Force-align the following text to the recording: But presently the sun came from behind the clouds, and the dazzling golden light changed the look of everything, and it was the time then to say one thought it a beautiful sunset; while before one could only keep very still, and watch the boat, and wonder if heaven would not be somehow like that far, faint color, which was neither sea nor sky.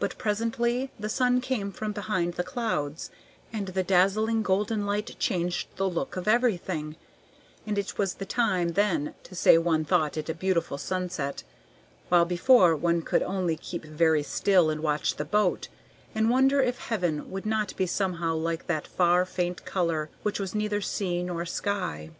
But 0.00 0.18
presently 0.18 0.90
the 0.98 1.08
sun 1.08 1.40
came 1.40 1.70
from 1.70 1.92
behind 1.92 2.34
the 2.34 2.42
clouds, 2.42 3.12
and 3.52 3.68
the 3.68 3.84
dazzling 3.84 4.42
golden 4.42 4.84
light 4.86 5.14
changed 5.20 5.68
the 5.76 5.88
look 5.88 6.16
of 6.16 6.26
everything, 6.26 6.96
and 7.64 7.78
it 7.78 7.96
was 7.96 8.14
the 8.14 8.26
time 8.26 8.70
then 8.70 9.14
to 9.22 9.36
say 9.36 9.56
one 9.56 9.84
thought 9.84 10.16
it 10.16 10.28
a 10.28 10.34
beautiful 10.34 10.78
sunset; 10.78 11.44
while 12.08 12.24
before 12.24 12.74
one 12.74 13.02
could 13.02 13.22
only 13.22 13.54
keep 13.56 13.84
very 13.84 14.24
still, 14.24 14.68
and 14.68 14.82
watch 14.82 15.14
the 15.14 15.24
boat, 15.24 15.68
and 16.12 16.28
wonder 16.28 16.60
if 16.60 16.78
heaven 16.80 17.30
would 17.30 17.46
not 17.46 17.76
be 17.76 17.86
somehow 17.86 18.34
like 18.34 18.66
that 18.66 18.88
far, 18.88 19.24
faint 19.24 19.64
color, 19.64 20.10
which 20.24 20.40
was 20.40 20.56
neither 20.56 20.80
sea 20.80 21.22
nor 21.22 21.46
sky. 21.46 22.10